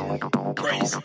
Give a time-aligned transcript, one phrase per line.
[0.00, 0.96] Grace.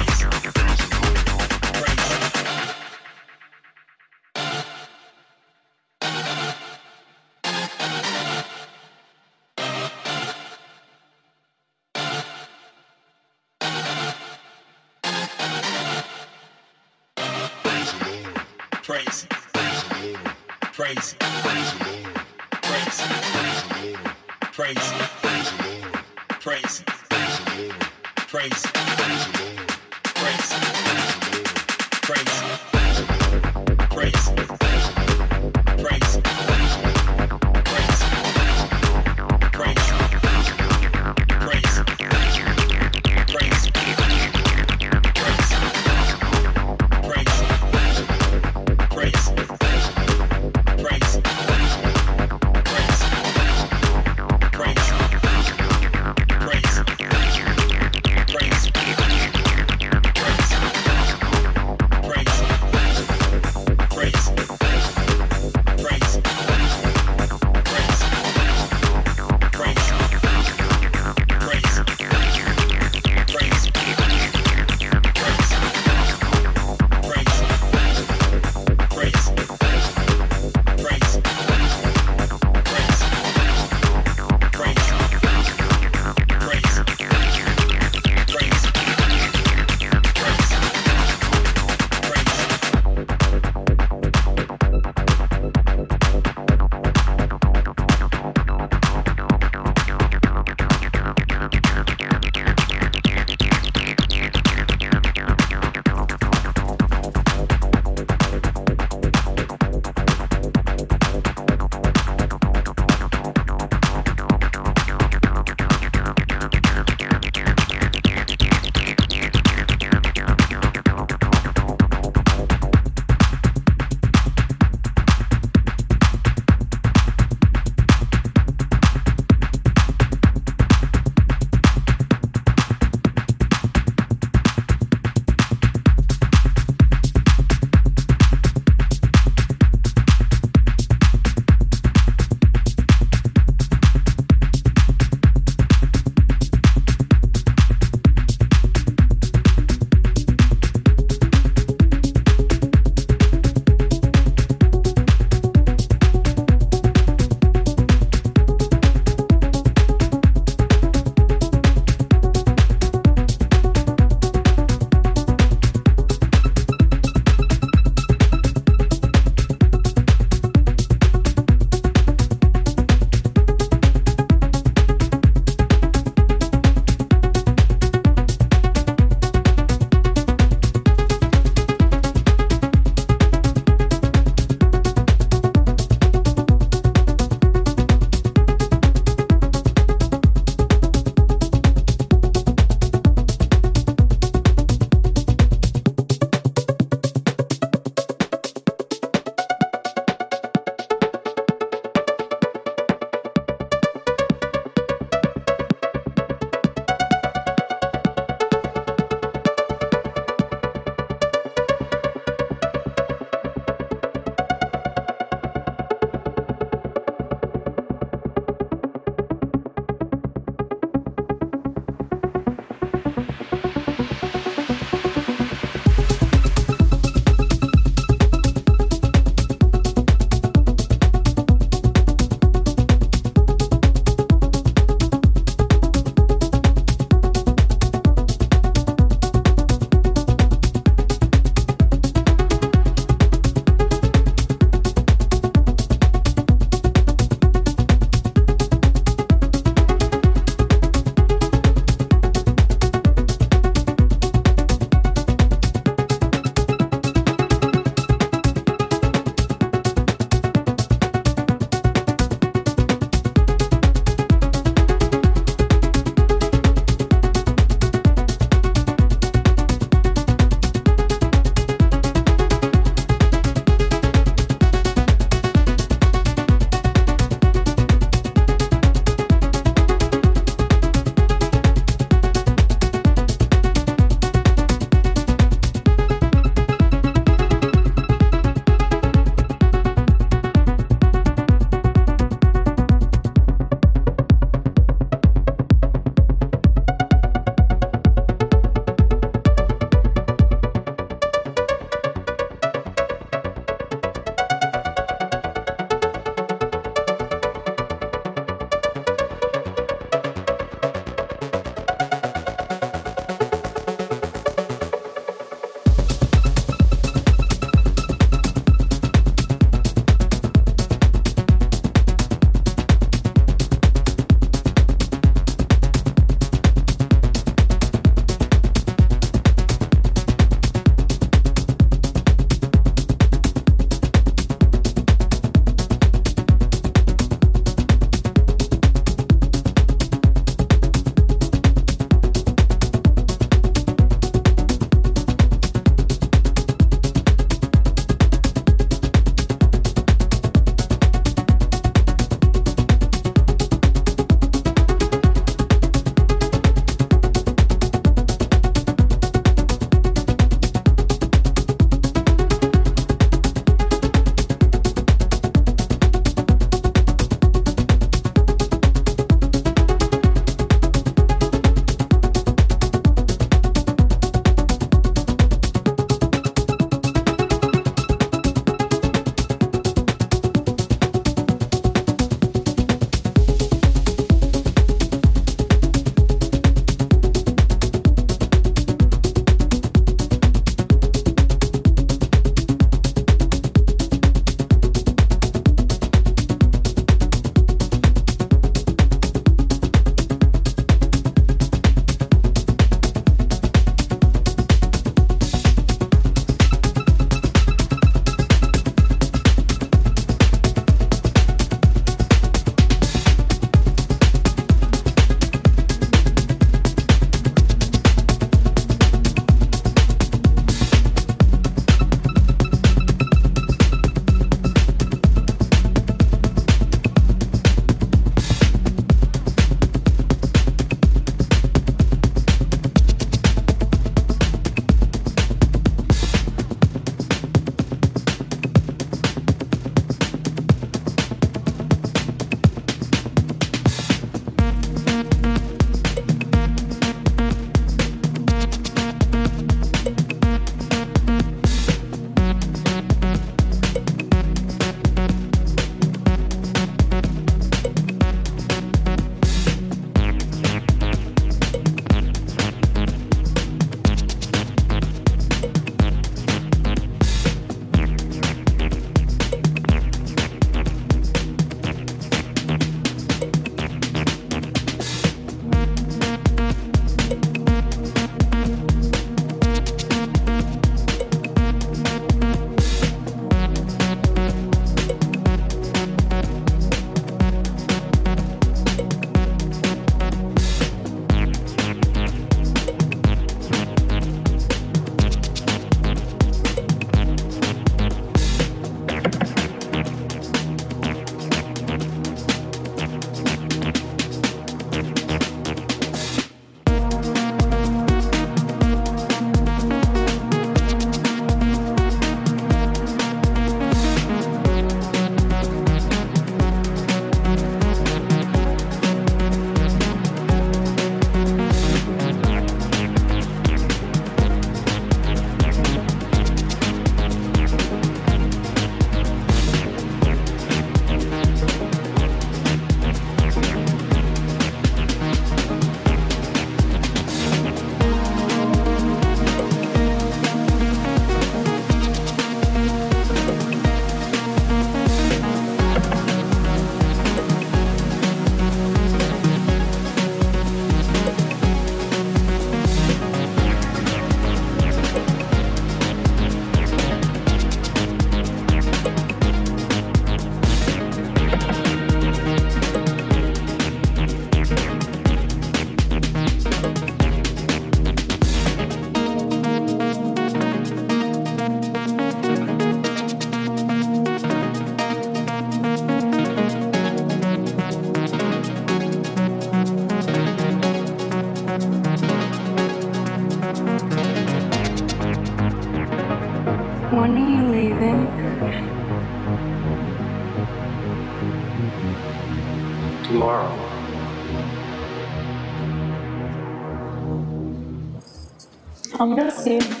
[599.65, 600.00] You.